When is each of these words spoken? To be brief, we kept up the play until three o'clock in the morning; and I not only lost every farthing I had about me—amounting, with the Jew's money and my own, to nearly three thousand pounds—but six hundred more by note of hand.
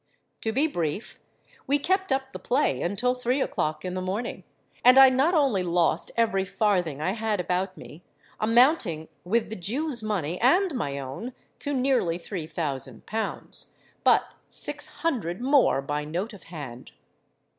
To 0.41 0.51
be 0.51 0.65
brief, 0.65 1.19
we 1.67 1.77
kept 1.77 2.11
up 2.11 2.31
the 2.31 2.39
play 2.39 2.81
until 2.81 3.13
three 3.13 3.39
o'clock 3.39 3.85
in 3.85 3.93
the 3.93 4.01
morning; 4.01 4.43
and 4.83 4.97
I 4.97 5.09
not 5.09 5.35
only 5.35 5.61
lost 5.61 6.09
every 6.17 6.43
farthing 6.43 6.99
I 6.99 7.11
had 7.11 7.39
about 7.39 7.77
me—amounting, 7.77 9.09
with 9.23 9.51
the 9.51 9.55
Jew's 9.55 10.01
money 10.01 10.39
and 10.41 10.73
my 10.73 10.97
own, 10.97 11.33
to 11.59 11.71
nearly 11.75 12.17
three 12.17 12.47
thousand 12.47 13.05
pounds—but 13.05 14.23
six 14.49 14.87
hundred 14.87 15.39
more 15.39 15.83
by 15.83 16.03
note 16.03 16.33
of 16.33 16.45
hand. 16.45 16.93